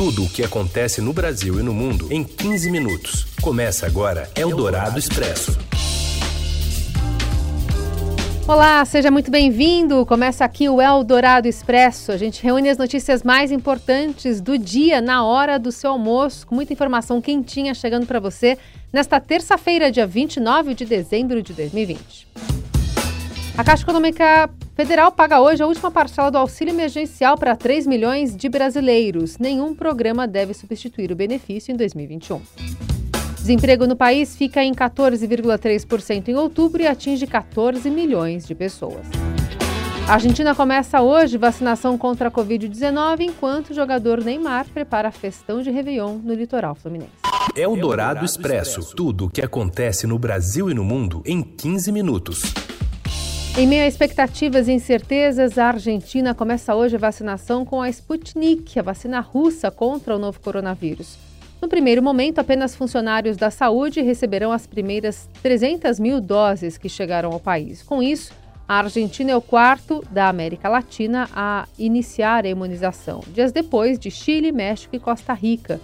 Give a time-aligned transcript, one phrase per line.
[0.00, 3.26] Tudo o que acontece no Brasil e no mundo em 15 minutos.
[3.42, 5.58] Começa agora Eldorado Expresso.
[8.48, 10.06] Olá, seja muito bem-vindo.
[10.06, 12.12] Começa aqui o Eldorado Expresso.
[12.12, 16.54] A gente reúne as notícias mais importantes do dia na hora do seu almoço, com
[16.54, 18.56] muita informação quentinha chegando para você
[18.90, 22.59] nesta terça-feira, dia 29 de dezembro de 2020.
[23.56, 28.34] A Caixa Econômica Federal paga hoje a última parcela do auxílio emergencial para 3 milhões
[28.34, 29.36] de brasileiros.
[29.38, 32.40] Nenhum programa deve substituir o benefício em 2021.
[33.36, 39.06] Desemprego no país fica em 14,3% em outubro e atinge 14 milhões de pessoas.
[40.08, 45.62] A Argentina começa hoje vacinação contra a Covid-19, enquanto o jogador Neymar prepara a festão
[45.62, 47.12] de Réveillon no litoral fluminense.
[47.54, 48.94] É o Dourado Expresso.
[48.94, 52.42] Tudo o que acontece no Brasil e no mundo em 15 minutos.
[53.58, 58.78] Em meio a expectativas e incertezas, a Argentina começa hoje a vacinação com a Sputnik,
[58.78, 61.18] a vacina russa contra o novo coronavírus.
[61.60, 67.32] No primeiro momento, apenas funcionários da saúde receberão as primeiras 300 mil doses que chegaram
[67.32, 67.82] ao país.
[67.82, 68.32] Com isso,
[68.68, 74.12] a Argentina é o quarto da América Latina a iniciar a imunização, dias depois de
[74.12, 75.80] Chile, México e Costa Rica.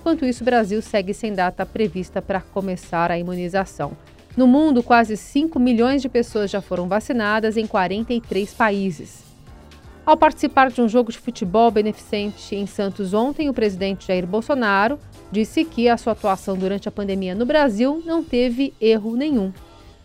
[0.00, 3.92] Enquanto isso, o Brasil segue sem data prevista para começar a imunização.
[4.36, 9.24] No mundo, quase 5 milhões de pessoas já foram vacinadas em 43 países.
[10.06, 14.98] Ao participar de um jogo de futebol beneficente em Santos ontem, o presidente Jair Bolsonaro
[15.30, 19.52] disse que a sua atuação durante a pandemia no Brasil não teve erro nenhum.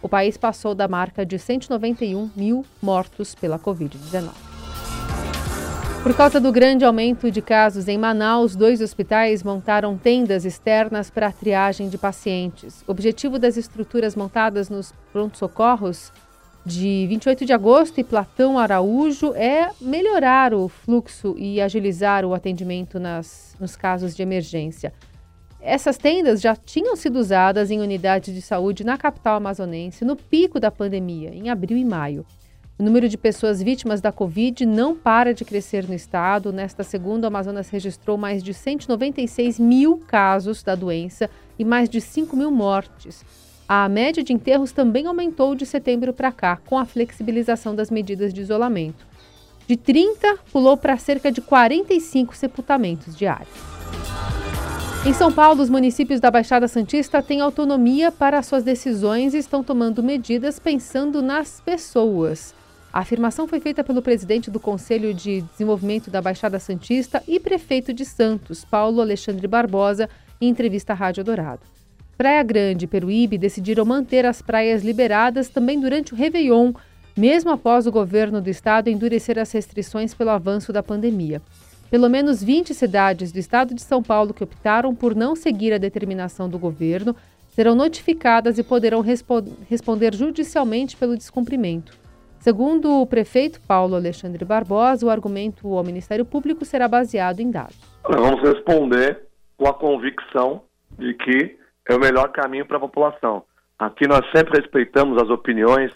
[0.00, 4.47] O país passou da marca de 191 mil mortos pela Covid-19.
[6.02, 11.26] Por causa do grande aumento de casos em Manaus, dois hospitais montaram tendas externas para
[11.26, 12.82] a triagem de pacientes.
[12.86, 16.12] O objetivo das estruturas montadas nos pronto-socorros
[16.64, 23.00] de 28 de agosto e Platão Araújo é melhorar o fluxo e agilizar o atendimento
[23.00, 24.92] nas, nos casos de emergência.
[25.60, 30.60] Essas tendas já tinham sido usadas em unidades de saúde na capital amazonense no pico
[30.60, 32.24] da pandemia, em abril e maio.
[32.78, 36.52] O número de pessoas vítimas da Covid não para de crescer no estado.
[36.52, 41.28] Nesta segunda, o Amazonas registrou mais de 196 mil casos da doença
[41.58, 43.24] e mais de 5 mil mortes.
[43.66, 48.32] A média de enterros também aumentou de setembro para cá, com a flexibilização das medidas
[48.32, 49.04] de isolamento.
[49.66, 53.58] De 30, pulou para cerca de 45 sepultamentos diários.
[55.04, 59.64] Em São Paulo, os municípios da Baixada Santista têm autonomia para suas decisões e estão
[59.64, 62.56] tomando medidas pensando nas pessoas.
[62.98, 67.92] A afirmação foi feita pelo presidente do Conselho de Desenvolvimento da Baixada Santista e prefeito
[67.92, 70.10] de Santos, Paulo Alexandre Barbosa,
[70.40, 71.60] em entrevista à Rádio Dourado.
[72.16, 76.72] Praia Grande e Peruíbe decidiram manter as praias liberadas também durante o Réveillon,
[77.16, 81.40] mesmo após o governo do estado endurecer as restrições pelo avanço da pandemia.
[81.88, 85.78] Pelo menos 20 cidades do estado de São Paulo que optaram por não seguir a
[85.78, 87.14] determinação do governo
[87.54, 91.97] serão notificadas e poderão respo responder judicialmente pelo descumprimento.
[92.48, 97.76] Segundo o prefeito Paulo Alexandre Barbosa, o argumento ao Ministério Público será baseado em dados.
[98.08, 99.20] Nós vamos responder
[99.58, 100.62] com a convicção
[100.98, 103.44] de que é o melhor caminho para a população.
[103.78, 105.92] Aqui nós sempre respeitamos as opiniões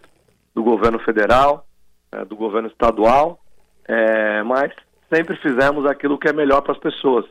[0.54, 1.66] do governo federal,
[2.12, 3.40] é, do governo estadual,
[3.88, 4.70] é, mas
[5.10, 7.24] sempre fizemos aquilo que é melhor para as pessoas.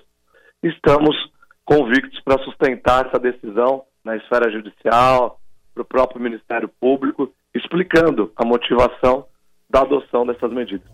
[0.64, 1.16] Estamos
[1.64, 5.40] convictos para sustentar essa decisão na esfera judicial,
[5.76, 9.26] para o próprio Ministério Público explicando a motivação
[9.70, 10.88] da adoção dessas medidas.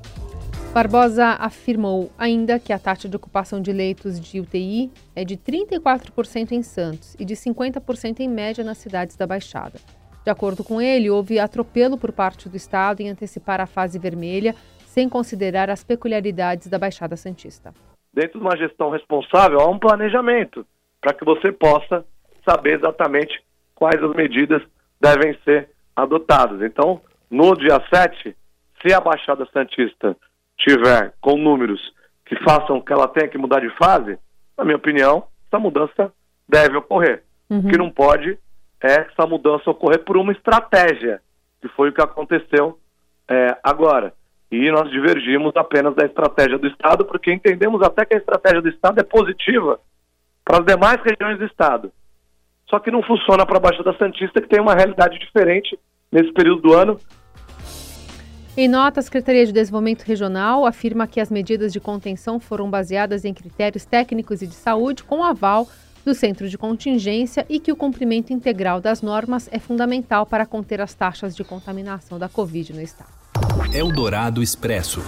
[0.73, 6.51] Barbosa afirmou ainda que a taxa de ocupação de leitos de UTI é de 34%
[6.51, 9.79] em Santos e de 50% em média nas cidades da Baixada.
[10.23, 14.53] De acordo com ele, houve atropelo por parte do Estado em antecipar a fase vermelha,
[14.85, 17.74] sem considerar as peculiaridades da Baixada Santista.
[18.13, 20.66] Dentro de uma gestão responsável, há um planejamento
[21.01, 22.06] para que você possa
[22.47, 23.41] saber exatamente
[23.74, 24.62] quais as medidas
[25.00, 26.61] devem ser adotadas.
[26.61, 28.35] Então, no dia 7,
[28.81, 30.15] se a Baixada Santista
[30.55, 31.81] tiver com números
[32.25, 34.17] que façam que ela tenha que mudar de fase,
[34.55, 36.11] na minha opinião, essa mudança
[36.47, 37.23] deve ocorrer.
[37.49, 37.59] Uhum.
[37.59, 38.38] O que não pode
[38.81, 41.21] é essa mudança ocorrer por uma estratégia,
[41.61, 42.77] que foi o que aconteceu
[43.27, 44.13] é, agora.
[44.51, 48.69] E nós divergimos apenas da estratégia do Estado, porque entendemos até que a estratégia do
[48.69, 49.79] Estado é positiva
[50.45, 51.91] para as demais regiões do Estado.
[52.69, 55.77] Só que não funciona para a Baixada Santista, que tem uma realidade diferente
[56.12, 57.00] nesse período do ano.
[58.56, 63.24] Em nota, a Secretaria de Desenvolvimento Regional afirma que as medidas de contenção foram baseadas
[63.24, 65.68] em critérios técnicos e de saúde com aval
[66.04, 70.81] do Centro de Contingência e que o cumprimento integral das normas é fundamental para conter
[70.81, 73.12] as taxas de contaminação da Covid no estado.
[73.74, 75.01] Eldorado Expresso.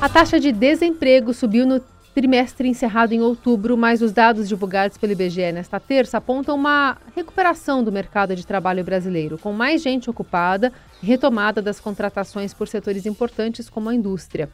[0.00, 1.80] A taxa de desemprego subiu no
[2.14, 7.82] trimestre encerrado em outubro, mas os dados divulgados pelo IBGE nesta terça apontam uma recuperação
[7.82, 10.72] do mercado de trabalho brasileiro, com mais gente ocupada
[11.02, 14.50] e retomada das contratações por setores importantes como a indústria.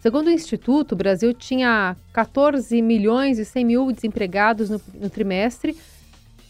[0.00, 5.76] Segundo o Instituto, o Brasil tinha 14 milhões e 100 mil desempregados no, no trimestre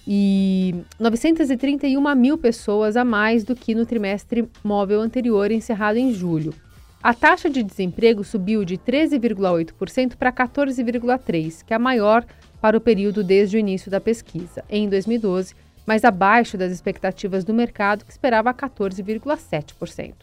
[0.06, 6.54] e 931 mil pessoas a mais do que no trimestre móvel anterior, encerrado em julho.
[7.02, 12.24] A taxa de desemprego subiu de 13,8% para 14,3%, que é a maior
[12.60, 15.54] para o período desde o início da pesquisa, em 2012,
[15.86, 20.14] mas abaixo das expectativas do mercado, que esperava 14,7%.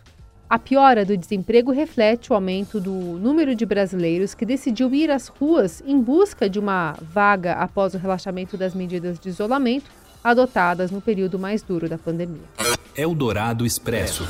[0.50, 5.28] A piora do desemprego reflete o aumento do número de brasileiros que decidiu ir às
[5.28, 9.90] ruas em busca de uma vaga após o relaxamento das medidas de isolamento
[10.24, 12.44] adotadas no período mais duro da pandemia.
[12.96, 14.24] Eldorado Expresso.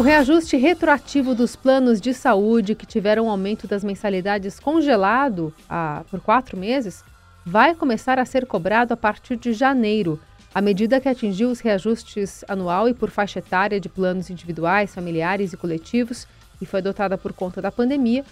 [0.00, 6.04] O reajuste retroativo dos planos de saúde que tiveram um aumento das mensalidades congelado ah,
[6.10, 7.04] por quatro meses
[7.44, 10.18] vai começar a ser cobrado a partir de janeiro.
[10.54, 15.52] A medida que atingiu os reajustes anual e por faixa etária de planos individuais, familiares
[15.52, 16.26] e coletivos
[16.62, 18.24] e foi adotada por conta da pandemia,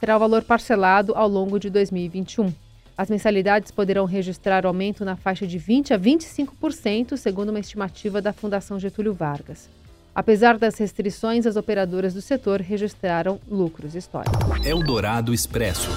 [0.00, 2.52] terá o valor parcelado ao longo de 2021.
[2.98, 8.32] As mensalidades poderão registrar aumento na faixa de 20 a 25%, segundo uma estimativa da
[8.32, 9.83] Fundação Getúlio Vargas.
[10.14, 14.64] Apesar das restrições, as operadoras do setor registraram lucros históricos.
[14.64, 15.90] Eldorado Expresso.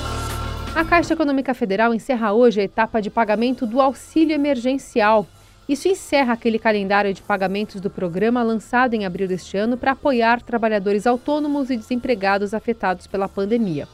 [0.75, 5.27] A Caixa Econômica Federal encerra hoje a etapa de pagamento do auxílio emergencial.
[5.69, 10.41] Isso encerra aquele calendário de pagamentos do programa lançado em abril deste ano para apoiar
[10.41, 13.87] trabalhadores autônomos e desempregados afetados pela pandemia.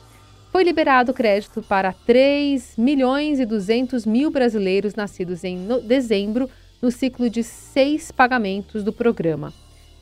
[0.53, 6.49] Foi liberado crédito para 3 milhões e 200 mil brasileiros nascidos em dezembro,
[6.81, 9.53] no ciclo de seis pagamentos do programa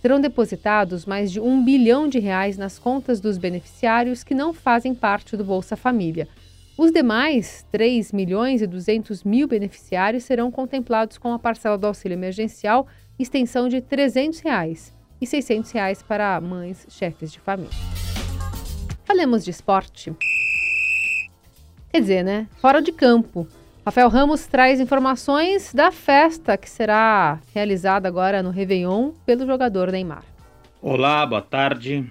[0.01, 4.95] serão depositados mais de um bilhão de reais nas contas dos beneficiários que não fazem
[4.95, 6.27] parte do Bolsa Família.
[6.75, 12.15] Os demais 3 milhões e 200 mil beneficiários serão contemplados com a parcela do auxílio
[12.15, 12.87] emergencial,
[13.19, 17.69] extensão de 300 reais e 600 reais para mães chefes de família.
[19.03, 20.11] Falemos de esporte.
[21.91, 22.47] Quer dizer, né?
[22.59, 23.47] Fora de campo.
[23.83, 30.23] Rafael Ramos traz informações da festa que será realizada agora no Réveillon pelo jogador Neymar.
[30.79, 32.05] Olá, boa tarde.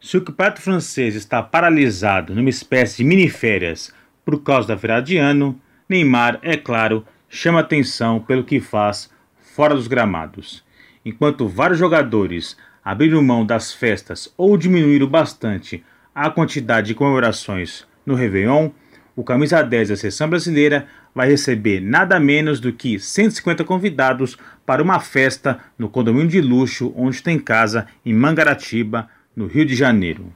[0.00, 3.92] Se o campeonato francês está paralisado numa espécie de mini-férias
[4.24, 9.74] por causa da virada de ano, Neymar, é claro, chama atenção pelo que faz fora
[9.74, 10.64] dos gramados.
[11.04, 15.84] Enquanto vários jogadores abriram mão das festas ou diminuíram bastante
[16.14, 18.70] a quantidade de comemorações no Réveillon,
[19.16, 24.82] o camisa 10 da seleção brasileira vai receber nada menos do que 150 convidados para
[24.82, 30.32] uma festa no condomínio de luxo onde tem casa em Mangaratiba, no Rio de Janeiro.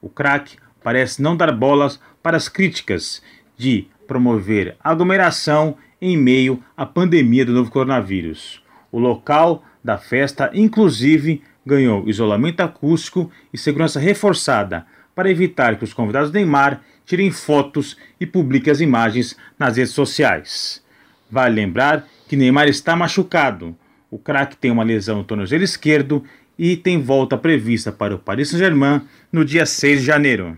[0.00, 3.22] O craque parece não dar bolas para as críticas
[3.56, 8.62] de promover aglomeração em meio à pandemia do novo coronavírus.
[8.90, 15.92] O local da festa, inclusive, ganhou isolamento acústico e segurança reforçada para evitar que os
[15.92, 20.82] convidados Neymar tirem fotos e publiquem as imagens nas redes sociais.
[21.30, 23.74] Vale lembrar que Neymar está machucado.
[24.10, 26.22] O craque tem uma lesão no tornozelo esquerdo
[26.58, 29.00] e tem volta prevista para o Paris Saint-Germain
[29.32, 30.56] no dia 6 de janeiro.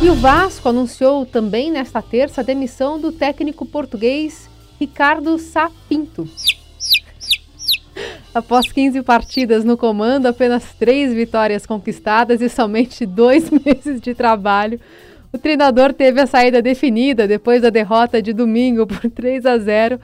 [0.00, 4.48] E o Vasco anunciou também nesta terça a demissão do técnico português
[4.78, 6.28] Ricardo Sapinto.
[8.36, 14.78] Após 15 partidas no comando, apenas três vitórias conquistadas e somente dois meses de trabalho,
[15.32, 19.98] o treinador teve a saída definida depois da derrota de domingo por 3 a 0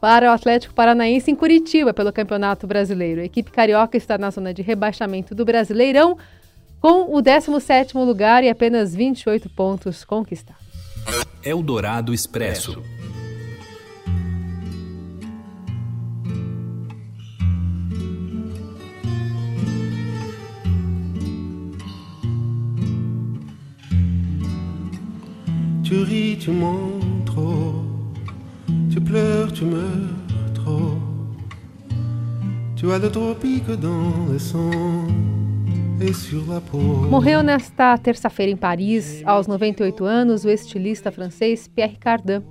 [0.00, 3.20] para o Atlético Paranaense em Curitiba pelo Campeonato Brasileiro.
[3.20, 6.18] A equipe carioca está na zona de rebaixamento do Brasileirão
[6.80, 10.66] com o 17º lugar e apenas 28 pontos conquistados.
[11.40, 12.82] Eldorado Expresso.
[25.96, 27.72] Tu ris, tu mens trop.
[28.92, 30.12] Tu pleures, tu meurs
[30.52, 30.98] trop.
[32.76, 35.06] Tu as le tropique dans le sang.
[37.08, 42.42] Morreu nesta terça-feira em Paris, aos 98 anos, o estilista francês Pierre Cardin.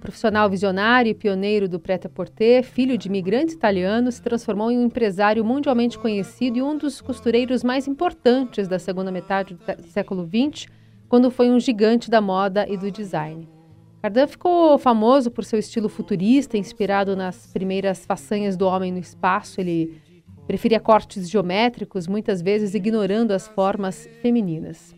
[0.00, 5.44] Profissional visionário e pioneiro do prêt-à-porter, filho de imigrantes italianos, se transformou em um empresário
[5.44, 10.79] mundialmente conhecido e um dos costureiros mais importantes da segunda metade do século XX
[11.10, 13.48] quando foi um gigante da moda e do design.
[14.00, 19.60] Cardin ficou famoso por seu estilo futurista, inspirado nas primeiras façanhas do homem no espaço.
[19.60, 20.00] Ele
[20.46, 24.94] preferia cortes geométricos, muitas vezes ignorando as formas femininas.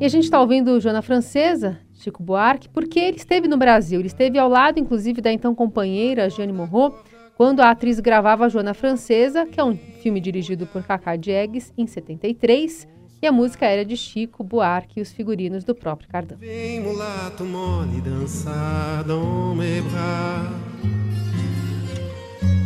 [0.00, 4.00] E a gente está ouvindo Joana Francesa, Chico Buarque, porque ele esteve no Brasil.
[4.00, 6.98] Ele esteve ao lado, inclusive, da então companheira Jeanne Moreau,
[7.36, 11.86] quando a atriz gravava Joana Francesa, que é um filme dirigido por Cacá Diegues, em
[11.86, 12.88] 73,
[13.20, 16.38] e a música era de Chico Buarque e os figurinos do próprio Cardão.
[16.38, 19.04] Vem mulato mole dançar,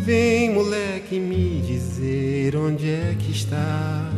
[0.04, 4.10] Vem moleque me dizer onde é que está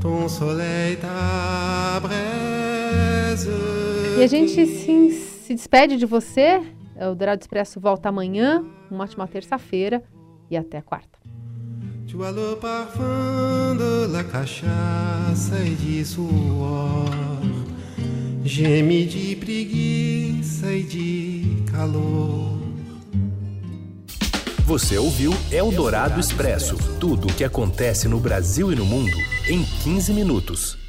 [0.00, 3.50] Ton soleil ta braise.
[4.18, 6.62] E a gente sim, se despede de você.
[6.96, 8.64] O Dourado Expresso volta amanhã.
[8.90, 10.02] Uma ótima terça-feira
[10.50, 11.19] e até quarta.
[12.10, 12.16] Tu
[12.60, 17.08] parfum de la cachaça e de suor.
[18.44, 22.58] Geme de preguiça e de calor.
[24.66, 29.16] Você ouviu Eldorado Expresso tudo o que acontece no Brasil e no mundo
[29.48, 30.79] em 15 minutos.